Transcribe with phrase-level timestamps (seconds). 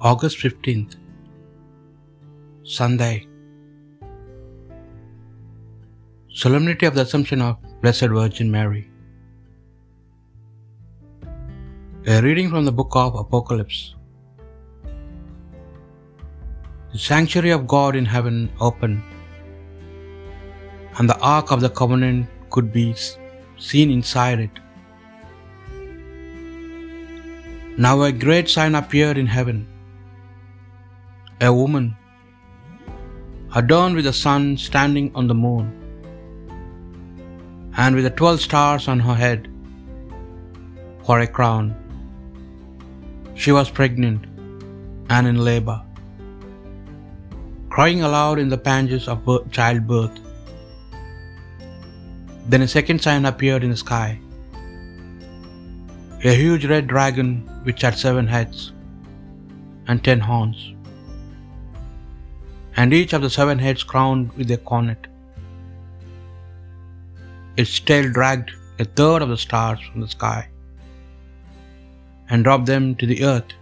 [0.00, 0.94] August 15th,
[2.62, 3.26] Sunday.
[6.32, 8.88] Solemnity of the Assumption of Blessed Virgin Mary.
[12.06, 13.96] A reading from the book of Apocalypse.
[16.92, 19.02] The sanctuary of God in heaven opened,
[21.00, 22.94] and the ark of the covenant could be
[23.56, 24.60] seen inside it.
[27.76, 29.66] Now a great sign appeared in heaven
[31.40, 31.96] a woman,
[33.54, 35.66] adorned with the sun standing on the moon,
[37.76, 39.48] and with the twelve stars on her head
[41.06, 41.74] for a crown.
[43.34, 44.24] She was pregnant
[45.10, 45.80] and in labor,
[47.70, 50.16] crying aloud in the pangs of childbirth.
[52.46, 54.08] Then a second sign appeared in the sky
[56.24, 58.72] a huge red dragon which had seven heads
[59.86, 60.74] and ten horns,
[62.80, 65.06] and each of the seven heads crowned with a coronet.
[67.62, 68.52] Its tail dragged
[68.84, 70.40] a third of the stars from the sky
[72.28, 73.52] and dropped them to the earth.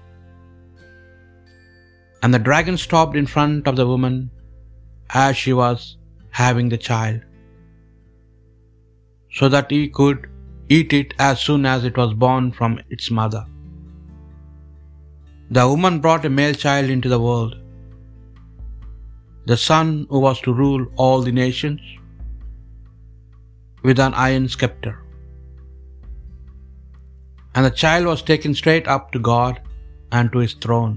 [2.22, 4.16] And the dragon stopped in front of the woman
[5.26, 5.96] as she was
[6.42, 7.20] having the child,
[9.40, 10.30] so that he could
[10.68, 13.44] eat it as soon as it was born from its mother.
[15.58, 17.54] The woman brought a male child into the world,
[19.50, 21.82] the son who was to rule all the nations
[23.86, 24.94] with an iron scepter.
[27.54, 29.60] And the child was taken straight up to God
[30.16, 30.96] and to his throne,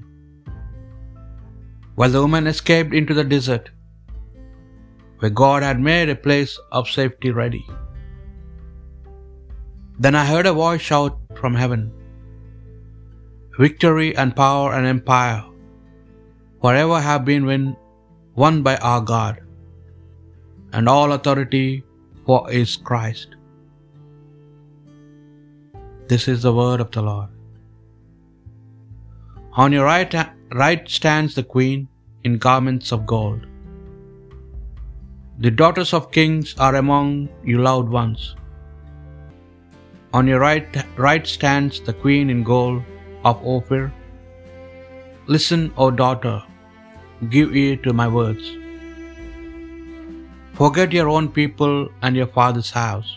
[1.95, 3.70] while the woman escaped into the desert,
[5.20, 7.64] where God had made a place of safety ready.
[10.03, 11.81] Then I heard a voice shout from heaven
[13.64, 15.39] Victory and power and empire
[16.64, 17.45] forever have been
[18.36, 19.42] won by our God,
[20.73, 21.84] and all authority
[22.26, 23.36] for is Christ.
[26.08, 27.30] This is the word of the Lord.
[29.54, 30.14] On your right,
[30.54, 31.88] right stands the queen
[32.23, 33.45] in garments of gold.
[35.40, 38.36] The daughters of kings are among you loud ones.
[40.14, 40.67] On your right,
[40.98, 42.84] right stands the queen in gold
[43.23, 43.94] of Ophir.
[45.28, 46.44] Listen, O daughter,
[47.27, 48.52] give ear to my words.
[50.53, 53.11] Forget your own people and your father's house.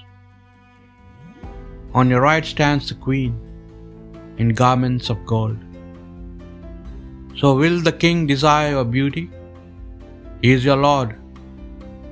[1.94, 3.32] On your right stands the queen
[4.38, 5.56] in garments of gold.
[7.36, 9.30] So will the king desire your beauty?
[10.42, 11.16] He is your Lord.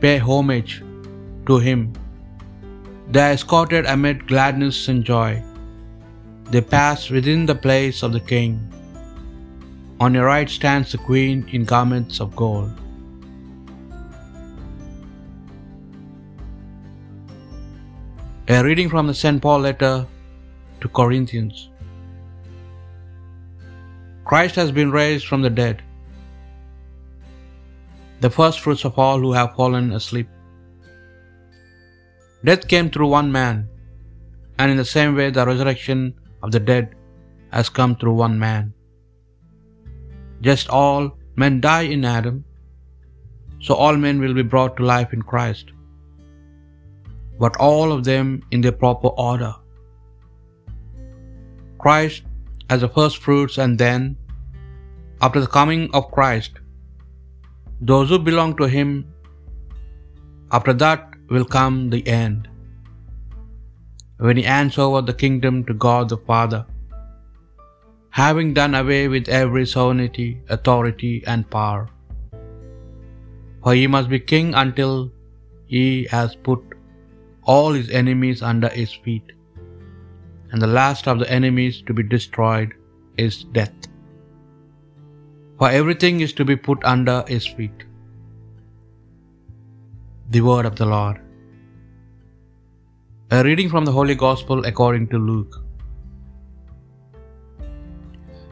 [0.01, 0.83] Pay homage
[1.47, 1.93] to him.
[3.09, 5.43] They are escorted amid gladness and joy.
[6.51, 8.61] They pass within the place of the king.
[10.05, 12.71] On your right stands the queen in garments of gold.
[18.49, 19.43] A reading from the St.
[19.43, 20.07] Paul letter
[20.81, 21.69] to Corinthians.
[24.25, 25.83] Christ has been raised from the dead,
[28.21, 30.29] the first fruits of all who have fallen asleep.
[32.43, 33.69] Death came through one man,
[34.59, 36.95] and in the same way the resurrection of the dead
[37.53, 38.73] has come through one man.
[40.41, 42.45] Just all men die in Adam,
[43.67, 45.67] so all men will be brought to life in Christ,
[47.43, 49.53] but all of them in their proper order.
[51.79, 52.23] Christ
[52.71, 54.17] as the first fruits, and then,
[55.27, 56.53] after the coming of Christ,
[57.91, 58.91] those who belong to Him,
[60.53, 62.49] after that will come the end,
[64.19, 66.65] when He hands over the kingdom to God the Father,
[68.11, 71.89] having done away with every sovereignty, authority, and power.
[73.63, 75.13] For He must be King until
[75.67, 76.61] He has put
[77.45, 79.33] all His enemies under His feet,
[80.51, 82.75] and the last of the enemies to be destroyed
[83.17, 83.79] is death.
[85.59, 87.85] For everything is to be put under His feet.
[90.31, 91.21] The word of the Lord.
[93.31, 95.63] A reading from the Holy Gospel according to Luke.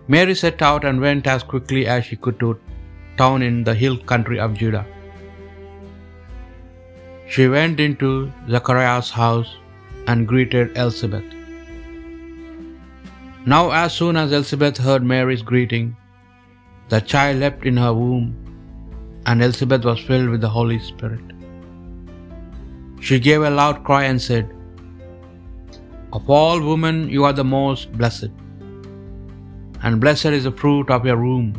[0.09, 2.59] Mary set out and went as quickly as she could to
[3.19, 4.87] town in the hill country of Judah.
[7.29, 9.57] She went into Zachariah's house
[10.07, 11.25] and greeted Elizabeth.
[13.45, 15.95] Now, as soon as Elizabeth heard Mary's greeting,
[16.89, 18.35] the child leapt in her womb,
[19.27, 21.21] and Elizabeth was filled with the Holy Spirit.
[23.01, 24.51] She gave a loud cry and said,
[26.15, 28.31] Of all women, you are the most blessed.
[29.83, 31.53] And blessed is the fruit of your womb.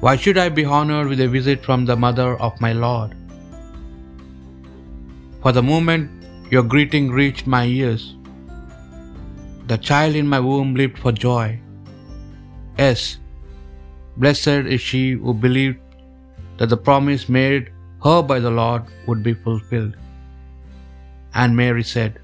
[0.00, 3.14] Why should I be honored with a visit from the mother of my Lord?
[5.42, 6.10] For the moment
[6.50, 8.16] your greeting reached my ears,
[9.66, 11.58] the child in my womb leaped for joy.
[12.78, 13.18] Yes,
[14.16, 15.80] blessed is she who believed
[16.58, 17.72] that the promise made
[18.04, 19.96] her by the Lord would be fulfilled.
[21.34, 22.20] And Mary said,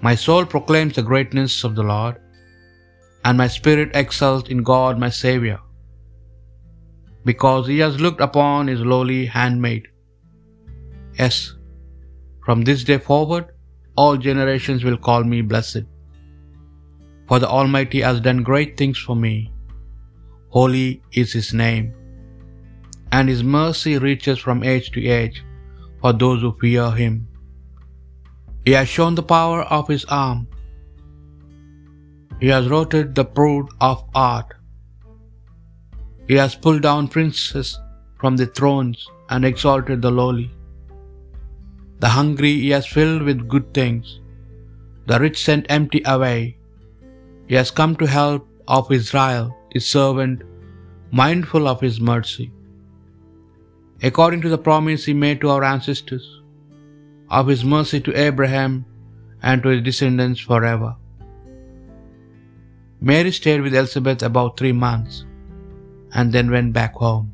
[0.00, 2.16] My soul proclaims the greatness of the Lord,
[3.24, 5.60] and my spirit exults in God my Saviour,
[7.24, 9.88] because he has looked upon his lowly handmaid.
[11.18, 11.54] Yes,
[12.44, 13.46] from this day forward,
[13.96, 15.84] all generations will call me blessed.
[17.28, 19.52] For the Almighty has done great things for me.
[20.48, 21.92] Holy is His name.
[23.12, 25.44] And His mercy reaches from age to age
[26.00, 27.28] for those who fear Him.
[28.64, 30.48] He has shown the power of His arm.
[32.42, 34.50] He has rooted the proud of art.
[36.28, 37.68] He has pulled down princes
[38.20, 40.50] from the thrones and exalted the lowly.
[42.02, 44.06] The hungry he has filled with good things,
[45.08, 46.38] the rich sent empty away.
[47.48, 48.46] He has come to help
[48.76, 50.38] of Israel, his servant,
[51.22, 52.48] mindful of his mercy.
[54.08, 56.26] According to the promise he made to our ancestors,
[57.38, 58.72] of his mercy to Abraham
[59.42, 60.92] and to his descendants forever.
[63.02, 65.24] Mary stayed with Elizabeth about three months
[66.12, 67.32] and then went back home.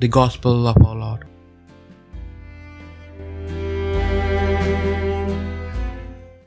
[0.00, 1.26] The Gospel of our Lord.